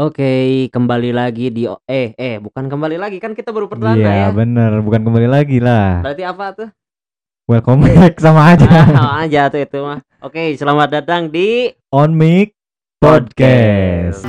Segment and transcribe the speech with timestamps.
[0.00, 4.28] Oke, kembali lagi di eh eh bukan kembali lagi kan kita baru perdana Iya ya.
[4.32, 6.00] bener, bukan kembali lagi lah.
[6.00, 6.68] Berarti apa tuh?
[7.44, 8.64] Welcome back sama aja.
[8.64, 10.00] Ah, sama aja tuh itu mah.
[10.24, 12.56] Oke, selamat datang di On Mic
[12.96, 14.24] Podcast.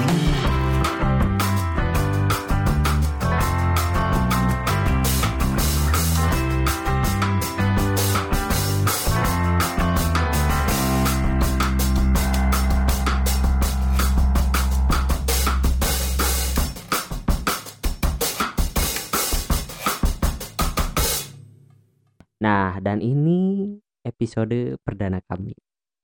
[22.41, 25.53] Nah, dan ini episode perdana kami.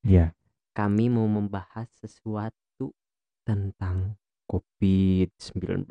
[0.06, 0.38] Iya.
[0.78, 2.94] Kami mau membahas sesuatu
[3.42, 4.14] tentang
[4.46, 5.90] COVID-19.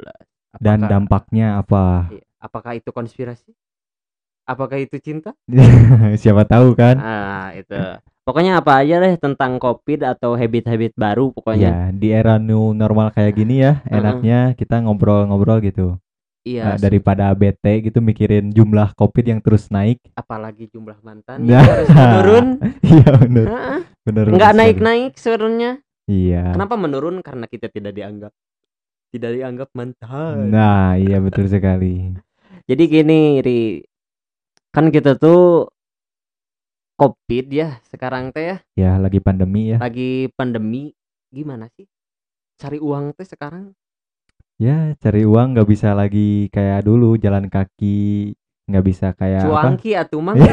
[0.62, 2.14] Dan dampaknya apa?
[2.14, 3.51] Iya, Apakah itu konspirasi?
[4.46, 5.34] Apakah itu cinta?
[6.23, 6.95] Siapa tahu kan?
[7.02, 7.74] Ah, itu.
[8.23, 11.70] Pokoknya apa aja deh tentang COVID atau habit-habit baru pokoknya.
[11.70, 15.98] Ya, di era new normal kayak gini ya, enaknya kita ngobrol-ngobrol gitu.
[16.46, 19.98] Iya, Nah, daripada bete gitu mikirin jumlah Covid yang terus naik.
[20.15, 21.59] apalagi jumlah mantan Nah.
[21.59, 22.46] yang harus menurun.
[22.87, 23.80] Iya bener, Heeh.
[24.07, 24.24] bener.
[24.30, 24.60] Nggak sekali.
[24.62, 25.71] naik-naik sebenarnya.
[26.06, 26.45] Iya.
[26.54, 27.16] Kenapa menurun?
[27.18, 28.30] Karena kita tidak dianggap
[29.10, 30.48] tidak dianggap mantan.
[30.48, 32.15] Nah, iya betul sekali.
[32.71, 33.82] Jadi gini, Ri.
[34.71, 35.66] Kan kita tuh
[36.95, 39.78] Covid ya sekarang teh ya, Ya, lagi pandemi ya.
[39.78, 40.95] lagi pandemi.
[41.28, 41.84] Gimana sih?
[42.56, 43.74] Cari uang teh sekarang
[44.57, 48.32] Ya, cari uang nggak bisa lagi kayak dulu jalan kaki,
[48.65, 49.52] nggak bisa kayak apa?
[49.52, 50.35] cuangki atuh mah.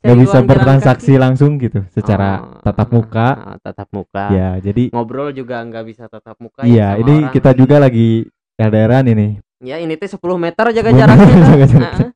[0.00, 0.16] Iya.
[0.16, 3.28] Nggak bisa bertransaksi langsung gitu secara Oh, tatap muka.
[3.36, 4.32] ah, tatap muka.
[4.32, 6.64] Ya, jadi Ngobrol juga nggak bisa tatap muka.
[6.64, 7.32] ya iya, sama ini orang.
[7.36, 8.24] kita juga lagi
[8.56, 9.28] LDRan ini.
[9.60, 11.34] Ya ini teh 10 meter jaga 10 jaraknya.
[11.44, 11.84] jaga jarak.
[11.84, 12.08] Nah,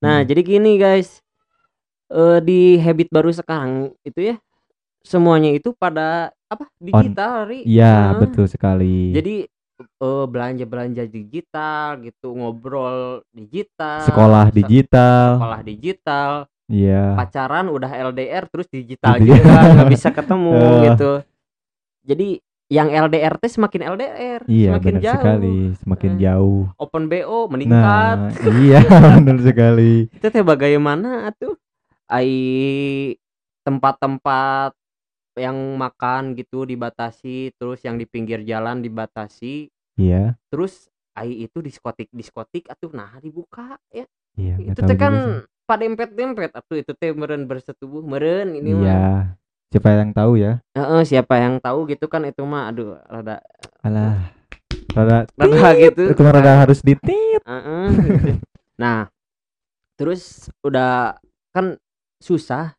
[0.00, 0.26] Nah, Hmm.
[0.30, 1.18] jadi gini guys.
[2.06, 4.38] Eh di habit baru sekarang itu ya
[5.02, 6.70] semuanya itu pada apa?
[6.78, 7.66] Digital, Ri.
[7.66, 8.18] Iya, Heeh.
[8.22, 9.10] betul sekali.
[9.10, 9.50] Jadi
[9.82, 14.02] eh, belanja-belanja digital gitu, ngobrol digital.
[14.02, 15.24] sekolah se- digital.
[15.36, 16.30] Sekolah digital,
[16.66, 17.16] Iya.
[17.16, 19.36] pacaran udah LDR terus digital Gitu ya.
[19.36, 20.80] juga, nggak bisa ketemu Eh.
[20.86, 21.12] gitu.
[22.02, 22.28] Jadi
[22.68, 25.14] yang LDR teh semakin LDR, Iya, semakin jauh.
[25.16, 26.18] sekali, semakin Eh.
[26.20, 26.62] jauh.
[26.76, 28.16] Open BO meningkat.
[28.30, 28.78] Nah, iya,
[29.18, 30.06] benar sekali.
[30.06, 31.58] itu teh bagaimana tuh
[32.06, 32.30] ai
[33.60, 34.72] tempat-tempat
[35.40, 42.08] yang makan gitu dibatasi terus yang di pinggir jalan dibatasi Iya, terus ai itu diskotik
[42.12, 44.06] diskotik atuh nah dibuka ya
[44.38, 44.56] iya.
[44.60, 49.04] itu teh kan pada dempet dempet atuh itu teh meren bersetubuh meren ini mah Iya.
[49.70, 50.58] Siapa yang tahu ya?
[50.74, 53.38] Heeh, siapa yang tahu gitu kan itu mah aduh rada
[53.86, 54.34] Alah.
[54.90, 57.38] Rada rada gitu itu mah rada harus ditit.
[57.46, 58.30] Heeh, gitu.
[58.74, 59.06] nah
[59.94, 61.14] terus udah
[61.54, 61.78] kan
[62.18, 62.74] susah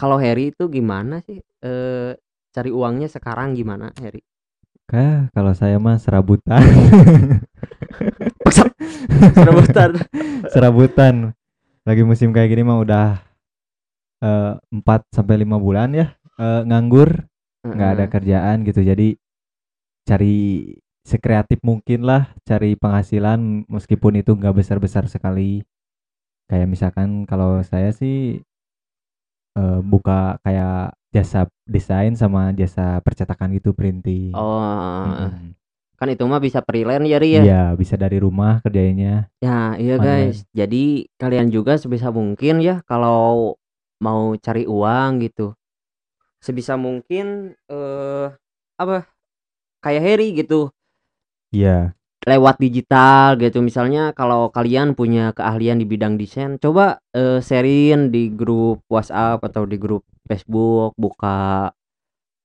[0.00, 1.38] Kalau Harry itu gimana sih?
[1.60, 2.12] Eh
[2.50, 4.24] cari uangnya sekarang gimana, Harry?
[4.90, 6.58] Kah, kalau saya mah serabutan.
[9.38, 9.90] Serabutan.
[10.52, 11.14] serabutan.
[11.86, 13.06] Lagi musim kayak gini mah udah
[14.18, 16.06] eh, 4 sampai 5 bulan ya
[16.40, 17.22] eh, nganggur,
[17.62, 18.82] nggak ada kerjaan gitu.
[18.82, 19.14] Jadi
[20.08, 20.74] cari
[21.06, 25.62] sekreatif mungkin lah cari penghasilan meskipun itu nggak besar-besar sekali.
[26.50, 28.42] Kayak misalkan kalau saya sih
[29.56, 34.30] eh, buka kayak jasa desain sama jasa percetakan gitu printing.
[34.34, 34.62] Oh,
[35.06, 35.54] Mm-mm.
[35.98, 37.42] kan itu mah bisa freelance ya, Ri ya.
[37.44, 39.28] Iya, bisa dari rumah kerjainnya.
[39.42, 40.32] Ya, iya Online.
[40.32, 40.38] guys.
[40.56, 43.56] Jadi kalian juga sebisa mungkin ya kalau
[44.00, 45.52] mau cari uang gitu.
[46.40, 48.26] Sebisa mungkin eh
[48.80, 49.04] apa?
[49.84, 50.72] Kayak Harry gitu.
[51.52, 51.92] Iya.
[52.26, 53.64] Lewat digital gitu.
[53.64, 59.64] Misalnya kalau kalian punya keahlian di bidang desain coba eh, sharein di grup WhatsApp atau
[59.64, 61.72] di grup Facebook buka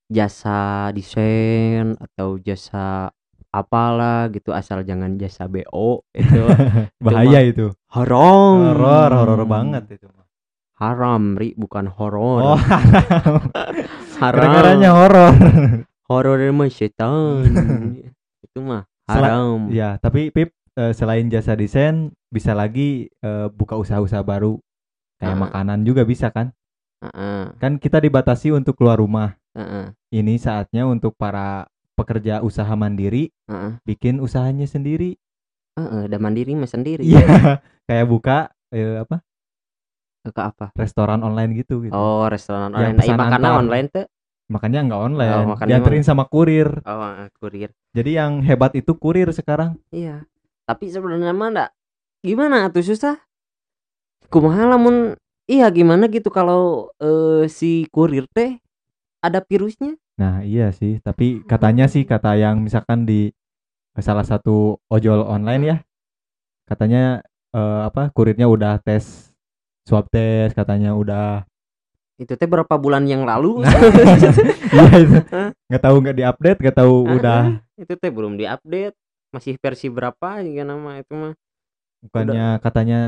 [0.08, 3.10] jasa desain atau jasa
[3.50, 6.44] apalah gitu asal jangan jasa BO itu.
[7.00, 7.72] Bahaya itu.
[7.92, 8.76] haram.
[8.76, 10.08] Horor, horor banget itu.
[10.76, 12.60] haram ri bukan horor.
[12.60, 13.48] Oh, haram.
[14.20, 15.34] Kedengarannya horor.
[16.12, 17.48] horor mah setan.
[18.46, 24.26] Itu mah Haram Ya, tapi Pip eh, selain jasa desain bisa lagi eh, buka usaha-usaha
[24.26, 24.60] baru
[25.22, 25.42] kayak Ah.
[25.48, 26.52] makanan juga bisa kan?
[27.06, 29.38] Heeh, Kan kita dibatasi untuk keluar rumah.
[29.54, 33.78] heeh, Ini saatnya untuk para pekerja usaha mandiri heeh.
[33.86, 35.16] bikin usahanya sendiri.
[35.78, 37.04] Heeh, dan mandiri mah sendiri.
[37.06, 37.20] Iya,
[37.88, 38.38] kayak buka
[38.74, 39.22] eh, apa?
[40.26, 40.74] Ke apa?
[40.74, 41.94] restoran online gitu gitu.
[41.94, 42.98] Oh, restoran online.
[42.98, 44.06] Nah, pesan makanan online tuh.
[44.46, 46.70] Makanya nggak online, Oh, makannya dianterin sama kurir.
[46.86, 47.02] Oh,
[47.42, 47.74] kurir.
[47.98, 49.82] Jadi yang hebat itu kurir sekarang.
[49.90, 50.26] Iya.
[50.66, 51.72] Tapi sebenarnya mah enggak
[52.22, 53.18] gimana tuh susah.
[54.30, 55.14] Kumaha lamun
[55.46, 58.58] iya gimana gitu kalau eh, si kurir teh
[59.22, 63.36] ada virusnya Nah, iya sih, tapi katanya sih kata yang misalkan di
[64.00, 65.78] salah satu ojol online ya,
[66.64, 67.20] katanya
[67.52, 69.36] eh, apa kurirnya udah tes
[69.84, 71.44] swab tes katanya udah
[72.16, 73.60] Itu teh berapa bulan yang lalu?
[74.76, 75.18] iya itu
[75.70, 77.42] nggak tahu nggak diupdate nggak tahu Ah, udah
[77.76, 78.96] itu teh belum diupdate.
[79.36, 81.34] Masih versi berapa juga nama itu mah?
[82.06, 83.00] bukannya katanya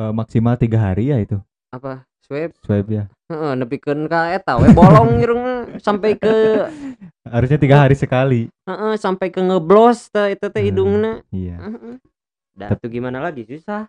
[0.00, 1.36] eh, maksimal tiga hari ya itu
[1.70, 2.08] Apa?
[2.24, 2.50] Swab.
[2.64, 5.78] swab ya Heeh, nepikeun ka eta we bolong mah.
[5.82, 6.66] sampai ke
[7.34, 11.22] harusnya tiga hari sekali heeh, sampai ke ngeblos teh itu teh hidungna.
[11.30, 11.98] iya Heeh.
[12.56, 13.86] Dah tuh gimana lagi susah.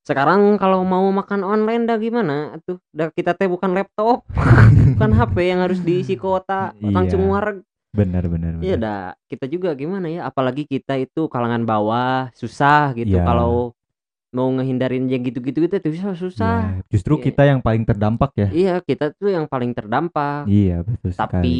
[0.00, 2.80] Sekarang kalau mau makan online dah gimana tuh?
[2.88, 4.24] Dah kita teh bukan laptop,
[4.96, 6.92] bukan HP yang harus diisi kuota Iya.
[6.92, 7.60] langsung warg.
[7.90, 10.20] benar benar Iya dah, kita juga gimana ya?
[10.30, 13.26] Apalagi kita itu kalangan bawah, susah gitu Iya.
[13.26, 13.74] kalau
[14.30, 16.58] mau ngehindarin yang gitu-gitu itu tuh susah susah.
[16.70, 17.24] Iya, justru Iya.
[17.28, 20.46] kita yang paling terdampak ya Iya, kita tuh yang paling terdampak.
[20.46, 21.58] iya betul sekali Tapi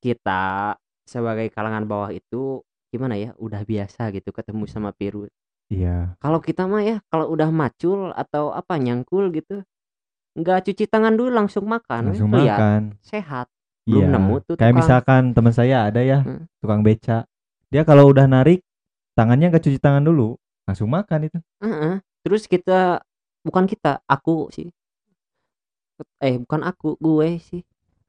[0.00, 0.74] kita
[1.04, 3.30] sebagai kalangan bawah itu gimana ya?
[3.36, 5.30] Udah biasa gitu ketemu sama virus.
[5.68, 9.62] Iya Kalau kita mah ya, kalau udah macul atau apa nyangkul gitu,
[10.38, 13.46] nggak cuci tangan dulu langsung makan, langsung lihat makan sehat.
[13.86, 14.12] Belum Iya.
[14.18, 14.78] nemu tuh Kayak tukang.
[14.82, 16.44] misalkan teman saya ada ya, Hmm.
[16.58, 17.24] tukang beca.
[17.70, 18.62] Dia kalau udah narik
[19.14, 20.34] tangannya nggak cuci tangan dulu,
[20.66, 21.38] langsung makan itu.
[21.62, 22.02] Heeh.
[22.26, 23.00] Terus kita
[23.46, 24.68] bukan kita, aku sih.
[26.20, 27.62] Eh, bukan aku, gue sih.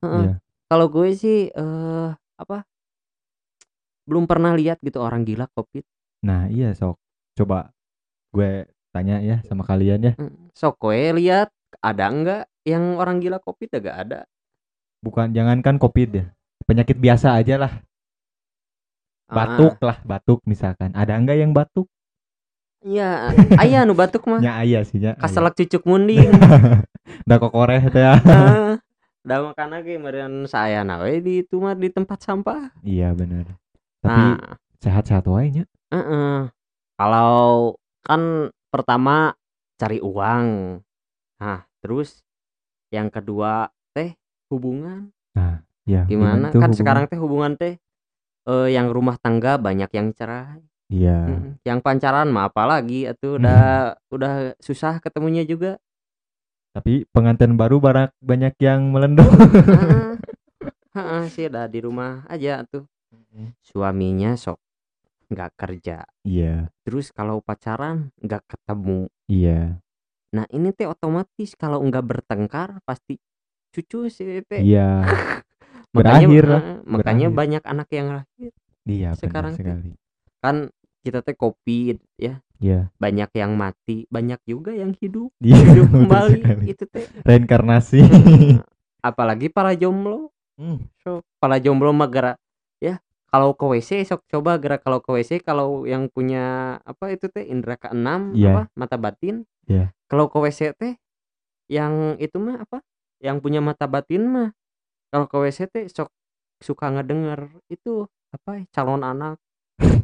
[0.03, 0.23] Heeh.
[0.27, 0.33] Iya.
[0.67, 2.67] Kalau gue sih eh apa?
[4.03, 5.83] Belum pernah lihat gitu orang gila Covid.
[6.23, 6.99] Nah, iya sok.
[7.37, 7.69] Coba
[8.33, 10.13] gue tanya ya sama kalian ya.
[10.17, 10.49] Hmm.
[10.57, 11.53] Sok gue lihat
[11.85, 14.19] ada enggak yang orang gila Covid agak ada.
[15.05, 16.25] Bukan jangankan Covid ya.
[16.65, 17.73] Penyakit biasa aja lah.
[19.29, 20.95] Batuk lah, batuk misalkan.
[20.97, 21.85] Ada enggak yang batuk?
[22.81, 24.39] Iya, aya nu batuk mah.
[24.39, 25.13] Nya aya sih nya.
[25.17, 25.21] aya.
[25.21, 26.29] Kaselak cucuk munding.
[27.27, 28.15] Da kokoreh teh ya.
[28.19, 28.79] Heeh.
[29.27, 32.71] Da makan lagi meureun saya nawe di itu mah di tempat sampah.
[32.83, 33.59] Iya benar.
[33.99, 35.63] Tapi Nah, sehat-sehat wae nya.
[35.91, 36.47] Heeh.
[36.97, 39.37] Kalau kan pertama
[39.77, 40.45] cari uang.
[41.37, 42.25] Nah, terus
[42.89, 44.17] yang kedua teh
[44.49, 45.13] hubungan.
[45.87, 46.51] Ya, Gimana?
[46.51, 46.75] kan hubungan?
[46.75, 47.79] sekarang teh hubungan teh
[48.47, 50.59] eh yang rumah tangga banyak yang cerai.
[50.91, 51.53] Iya.
[51.63, 55.79] Yang pancaran mah apalagi atuh udah udah susah ketemunya juga.
[56.75, 59.29] Tapi pengantin baru barak banyak yang melendong.
[59.69, 60.11] Heeh.
[60.97, 62.89] Heeh, sih dah di rumah aja tuh.
[63.61, 64.57] Suaminya sok
[65.27, 66.07] nggak kerja.
[66.23, 69.07] Iya, Terus kalau pacaran nggak ketemu.
[69.27, 69.79] iya.
[70.31, 73.15] Nah ini teh otomatis kalau nggak bertengkar pasti
[73.71, 74.63] cucu sih teh.
[74.63, 75.03] Iya.
[75.95, 77.39] Makanya, Berakhir eh, makanya berakhir.
[77.39, 78.51] banyak anak yang lahir.
[78.83, 79.95] Iya, Sekarang sekali.
[80.39, 80.69] Kan
[81.01, 82.43] kita teh covid ya.
[82.59, 82.91] Iya.
[82.97, 85.31] Banyak yang mati, banyak juga yang hidup.
[85.39, 86.63] Iya, Hidup kembali sekali.
[86.67, 87.05] itu teh.
[87.23, 87.99] Reinkarnasi.
[88.99, 90.29] Apalagi para jomblo.
[90.57, 92.09] Hmm, So, para jomblo mah
[93.27, 96.43] kalau ke WC sok coba gerak kalau ke WC kalau yang punya
[96.81, 98.51] apa itu teh indera keenam Iya.
[98.51, 99.91] apa mata batin Iya.
[100.07, 100.93] kalau ke WC teh
[101.67, 102.79] yang itu mah apa
[103.19, 104.49] yang punya mata batin mah
[105.11, 106.07] kalau ke WC teh sok
[106.57, 109.35] suka ngedenger itu apa calon anak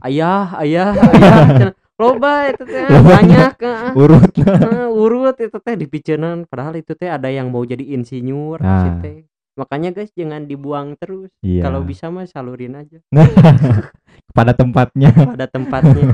[0.03, 4.31] ayah ayah ayah loba itu teh banyak eh, urut.
[4.35, 8.81] eh, urut itu teh dipicenan padahal itu teh ada yang mau jadi insinyur Nah.
[8.83, 9.17] si teh.
[9.53, 11.29] Makanya guys jangan dibuang terus.
[11.45, 11.69] Iya.
[11.69, 12.97] kalau bisa mah salurin aja.
[14.37, 15.13] Pada tempatnya.
[15.13, 16.09] pada tempatnya.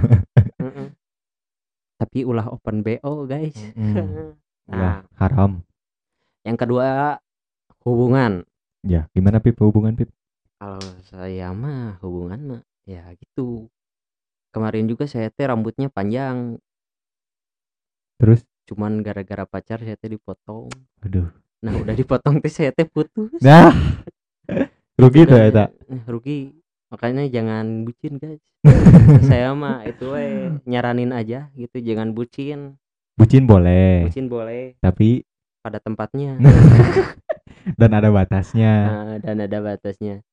[2.00, 3.56] Tapi ulah open bo guys.
[3.76, 4.36] Mm,
[4.72, 5.04] nah.
[5.16, 5.64] Haram.
[6.48, 7.20] yang kedua
[7.84, 8.44] hubungan.
[8.84, 10.08] Ya, gimana Pip hubungan Pip?
[10.60, 13.72] kalau saya mah hubungan mah ya gitu.
[14.52, 16.60] Kemarin juga saya teh rambutnya panjang.
[18.20, 18.44] Terus?
[18.68, 20.68] Cuman gara-gara pacar saya teh dipotong.
[21.08, 21.32] Aduh.
[21.60, 23.36] Nah udah dipotong teh saya teh putus.
[23.40, 23.72] Nah.
[25.00, 25.66] Rugi tuh Udah- eta.
[25.88, 26.40] eh, rugi.
[26.92, 28.42] Makanya jangan bucin guys.
[29.30, 32.76] Saya mah itu we nyaranin aja gitu jangan bucin.
[33.16, 34.76] Bucin boleh, bucin boleh.
[34.82, 35.24] Tapi
[35.62, 36.36] pada tempatnya.
[37.80, 38.74] Dan ada batasnya.
[38.90, 40.24] Nah, dan ada batasnya.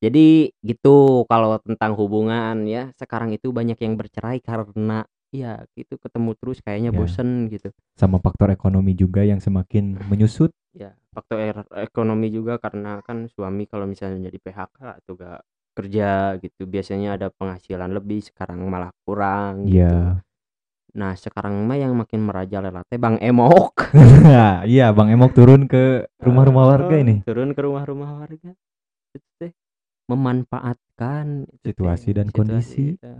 [0.00, 2.90] Jadi gitu kalau tentang hubungan ya.
[2.96, 6.96] Sekarang itu banyak yang bercerai karena ya gitu ketemu terus kayaknya Ya.
[6.96, 10.52] bosen gitu Sama faktor ekonomi juga yang semakin menyusut.
[10.72, 15.40] ya faktor er- ekonomi juga karena kan suami kalau misalnya jadi PHK atau gak
[15.72, 20.20] kerja gitu biasanya ada penghasilan lebih sekarang malah kurang gitu Iya.
[20.92, 23.88] nah sekarang mah yang makin merajalela teh Bang Emok
[24.64, 27.20] iya, Bang Emok turun ke rumah-rumah warga Oh, ini.
[27.22, 28.52] turun ke rumah-rumah warga
[29.12, 29.52] itu teh
[30.06, 32.94] memanfaatkan itu Situasi dan kondisi.
[32.94, 33.12] itu.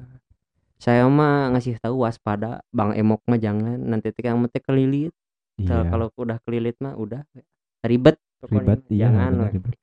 [0.77, 5.13] Saya mah ngasih tahu waspada Bang Emok mah jangan nanti kamu teh kelilit
[5.57, 5.91] Kalau- Iya.
[5.91, 7.25] kalau udah kelilit mah udah
[7.81, 9.75] ribet ribet iya jangan ribet.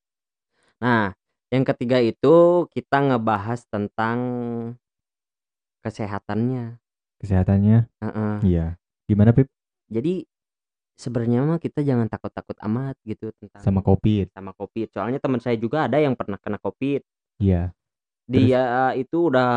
[0.77, 1.17] Nah,
[1.53, 4.17] Yang ketiga itu kita ngebahas tentang
[5.85, 6.81] kesehatannya.
[7.21, 7.77] Kesehatannya?
[8.01, 8.35] Heeh.
[8.41, 8.65] Iya.
[9.05, 9.53] Gimana, Pip?
[9.85, 10.25] Jadi
[10.97, 14.33] sebenarnya mah kita jangan takut-takut amat gitu tentang Sama Covid.
[14.33, 14.89] sama Covid.
[14.97, 17.05] Soalnya teman saya juga ada yang pernah kena Covid.
[17.37, 17.69] Iya.
[18.27, 19.51] Dia itu udah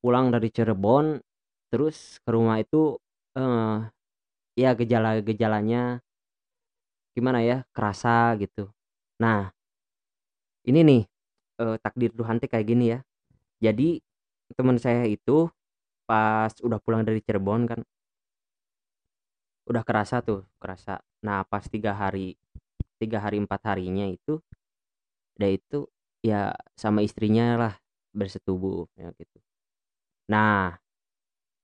[0.00, 1.20] pulang dari Cirebon
[1.68, 2.96] terus ke rumah itu
[3.36, 3.84] eh
[4.58, 6.00] ya gejala-gejalanya
[7.16, 7.56] gimana ya?
[7.74, 8.68] Kerasa gitu.
[9.20, 9.52] Nah,
[10.68, 11.02] ini nih
[11.62, 13.00] eh, takdir Tuhan teh kayak gini ya.
[13.62, 14.00] Jadi
[14.56, 15.48] teman saya itu
[16.08, 17.80] pas udah pulang dari Cirebon kan
[19.68, 22.40] udah kerasa tuh kerasa nah pas tiga hari
[22.96, 24.40] tiga hari empat harinya itu
[25.38, 25.86] dia itu
[26.24, 27.74] ya sama istrinya lah
[28.18, 29.38] bersetubuh ya gitu
[30.26, 30.74] nah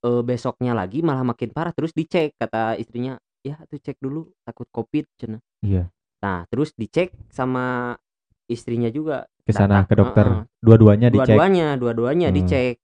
[0.01, 4.71] eh, besoknya lagi malah makin parah terus dicek kata istrinya ya tuh cek dulu takut
[4.71, 5.91] covid cina Iya.
[6.23, 7.93] nah terus dicek sama
[8.47, 10.25] istrinya juga Ke sana ke dokter.
[10.25, 10.45] heeh.
[10.61, 11.37] Dua-duanya dicek.
[11.37, 12.37] dua-duanya dua-duanya Hmm.
[12.37, 12.77] dicek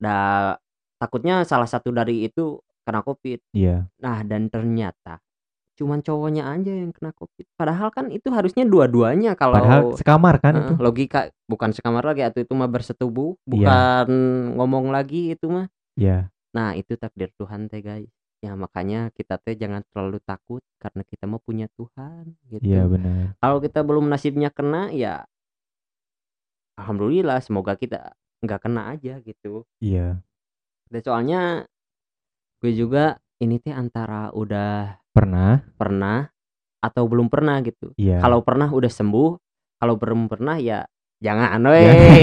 [0.00, 0.56] nah
[0.96, 2.56] takutnya salah satu dari itu
[2.86, 3.84] kena covid Iya.
[4.00, 5.20] nah dan ternyata
[5.78, 10.58] cuman cowoknya aja yang kena covid padahal kan itu harusnya dua-duanya kalau Padahal sekamar kan
[10.58, 10.72] Heeh, itu.
[10.76, 13.46] logika bukan sekamar lagi atau itu mah bersetubuh Iya.
[13.46, 14.06] bukan
[14.58, 16.26] ngomong lagi itu mah Iya.
[16.50, 21.24] nah itu takdir Tuhan teh guys ya makanya kita teh jangan terlalu takut karena kita
[21.24, 23.38] mau punya Tuhan gitu Iya benar.
[23.38, 25.22] kalau kita belum nasibnya kena ya
[26.74, 30.22] alhamdulillah semoga kita nggak kena aja gitu Iya.
[30.88, 31.40] dan soalnya
[32.58, 35.52] gue juga ini teh antara udah Pernah?
[35.74, 36.18] pernah
[36.78, 38.18] atau belum pernah gitu Iya.
[38.18, 39.30] kalau pernah udah sembuh
[39.76, 40.86] kalau belum pernah ya
[41.18, 41.74] jangan Jangan-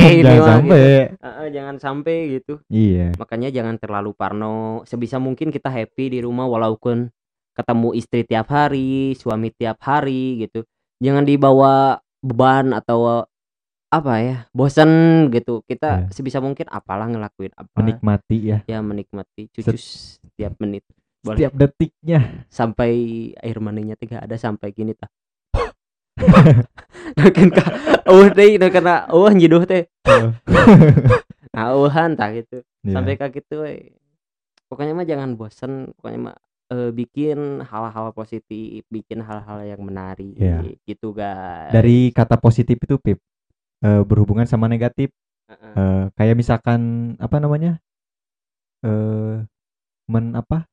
[0.08, 0.80] ini jangan mah sampai.
[0.80, 1.16] gitu.
[1.20, 3.08] Heeh, jangan sampai gitu Iya.
[3.16, 7.12] makanya jangan terlalu parno sebisa mungkin kita happy di rumah walaupun
[7.52, 10.64] ketemu istri tiap hari suami tiap hari gitu
[10.98, 13.24] jangan dibawa beban atau
[13.88, 14.90] apa ya bosan
[15.30, 16.12] gitu kita Iya.
[16.12, 18.58] sebisa mungkin apalah ngelakuin apa Menikmati ya.
[18.66, 19.84] ya menikmati cucus
[20.20, 20.84] setiap menit
[21.25, 22.46] boleh Setiap detiknya.
[22.48, 22.91] sampai
[23.36, 25.10] air maninya teh gak ada sampai gini tah
[27.17, 27.63] Nakin ka
[28.05, 30.32] eueuh deui na karena eueuh nyiduh teh Heeh.
[31.50, 32.94] nah eueuhan tah gitu Iya.
[32.94, 33.98] sampai ka gitu we.
[34.67, 40.62] pokoknya mah jangan bosen pokoknya mah eh, bikin hal-hal positif bikin hal-hal yang menarik Iya.
[40.84, 43.17] gitu guys Dari kata positif itu Pip
[43.82, 45.10] eh, berhubungan sama negatif.
[45.46, 45.74] Heeh.
[45.75, 46.82] Eh, kayak misalkan
[47.17, 47.77] apa namanya?
[48.82, 49.41] Eh
[50.05, 50.65] men apa?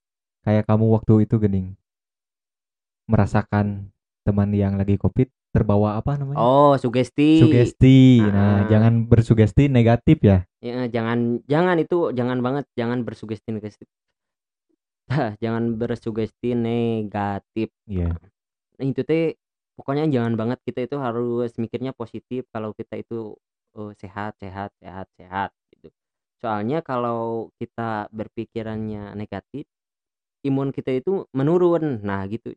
[0.42, 1.78] Kayak kamu waktu itu gening
[3.06, 3.90] merasakan
[4.22, 6.40] teman yang lagi Covid terbawa apa namanya?
[6.40, 8.22] oh sugesti Sugesti.
[8.24, 8.70] Nah, Ah.
[8.70, 10.46] jangan bersugesti negatif ya.
[10.62, 13.86] Ya, jangan jangan itu jangan banget jangan bersugesti negatif
[15.42, 18.16] jangan bersugesti negatif Iya.
[18.78, 19.36] Nah, itu teh
[19.76, 23.36] pokoknya jangan banget kita itu harus mikirnya positif kalau kita itu
[23.76, 25.88] eh, sehat sehat sehat sehat gitu
[26.40, 29.66] soalnya kalau kita berpikirannya negatif
[30.42, 32.52] imun kita itu menurun nah gitu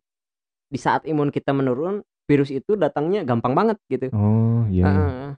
[0.65, 4.83] di saat imun kita menurun virus itu datangnya gampang banget gitu Oh, iya.
[4.83, 4.89] iya.
[4.89, 5.29] Heeh.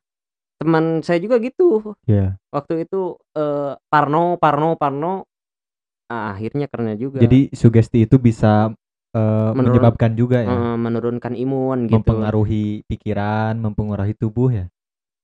[0.58, 2.39] teman saya juga gitu Iya.
[2.50, 5.27] waktu itu eh, Parno Parno Parno
[6.08, 8.72] ah, akhirnya karena juga Jadi sugesti itu bisa
[9.13, 10.74] eh, Menurun- menyebabkan juga ya.
[10.74, 14.66] menurunkan imun gitu mempengaruhi pikiran, mempengaruhi tubuh ya.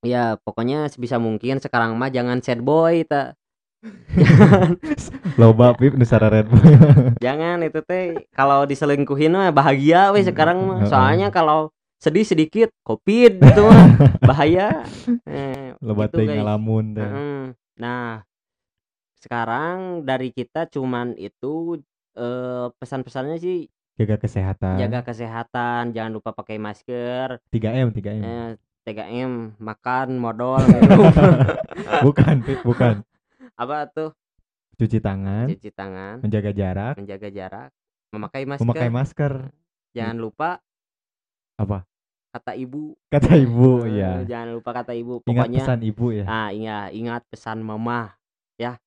[0.03, 3.33] ya pokoknya sebisa mungkin sekarang mah jangan sad boy ta
[5.39, 6.63] Loba Pip nu Red Bull.
[7.25, 13.39] jangan itu teh kalau diselingkuhin mah bahagia weh sekarang mah soalnya kalau sedih sedikit covid
[13.39, 13.87] gitu mah
[14.29, 14.83] bahaya
[15.27, 17.03] eh, Loba gitu, teh ngalamun teh.
[17.03, 17.41] Heeh.
[17.79, 18.23] nah
[19.19, 21.79] sekarang dari kita cuman itu
[22.15, 24.81] eh, pesan-pesannya sih Jaga kesehatan.
[24.81, 28.21] jaga kesehatan jangan lupa pakai masker 3M, 3M.
[28.25, 28.51] eh,
[28.83, 30.59] 3M makan modal
[32.03, 33.05] bukan, Pip, bukan.
[33.53, 34.11] Apa tuh?
[34.73, 36.19] Cuci tangan, cuci tangan.
[36.19, 37.69] Menjaga jarak, menjaga jarak.
[38.09, 38.63] Memakai masker.
[38.63, 39.33] Memakai masker.
[39.93, 40.49] jangan lupa
[41.53, 41.85] Apa?
[42.33, 42.97] kata ibu.
[43.07, 44.25] Kata ibu Eh, ya.
[44.25, 45.21] jangan lupa kata ibu.
[45.21, 46.25] Ingat pokoknya pesan ibu ya.
[46.25, 48.17] ah ingat ingat pesan mama
[48.57, 48.81] ya.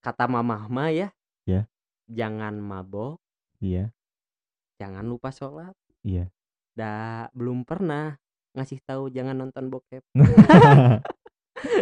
[0.00, 1.08] Kata mama mah ya.
[1.44, 1.68] Ya.
[2.08, 3.20] jangan mabok.
[3.60, 3.92] Iya,
[4.76, 5.76] jangan lupa sholat.
[6.02, 6.32] Iya.
[6.72, 8.16] dah belum pernah
[8.56, 10.00] ngasih tahu jangan nonton bokep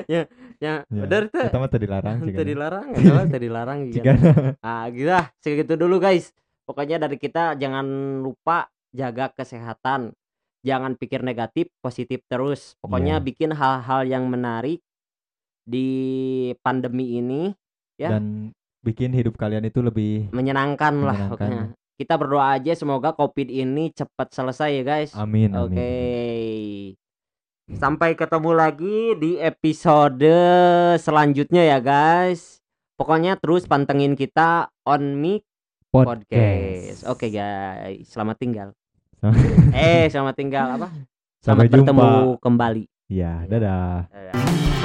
[0.07, 0.23] ya
[0.61, 2.45] Ya, teu dilarang itu cigana.
[2.45, 3.97] dilarang itu mah teu dilarang gitu.
[3.97, 4.53] Cigana.
[4.61, 7.87] ah gitu lah segitu dulu guys pokoknya dari kita jangan
[8.19, 10.13] lupa jaga kesehatan
[10.61, 13.25] jangan pikir negatif positif terus pokoknya Iya.
[13.25, 14.85] bikin hal-hal yang menarik
[15.63, 15.89] di
[16.61, 17.57] pandemi ini
[17.97, 18.13] ya.
[18.13, 21.33] Dan bikin hidup kalian itu lebih menyenangkan lah Menyenangkan.
[21.33, 21.63] pokoknya
[21.97, 26.97] kita berdoa aja semoga covid ini cepat selesai ya guys amin oke amin.
[27.71, 30.27] Sampai ketemu lagi di episode
[30.97, 32.59] selanjutnya ya guys.
[32.97, 35.47] Pokoknya terus pantengin kita on mic
[35.89, 37.07] podcast.
[37.07, 38.69] Oke guys, selamat tinggal.
[39.71, 40.89] eh, selamat tinggal apa?
[41.45, 42.41] Sampai Selamat bertemu jumpa.
[42.43, 42.85] kembali.
[43.09, 44.09] Ya, dadah.
[44.12, 44.80] Dadah.